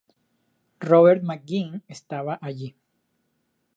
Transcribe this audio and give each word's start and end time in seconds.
Robert 0.81 1.21
McGuinn 1.21 1.83
estaba 1.87 2.39
allí. 2.41 2.75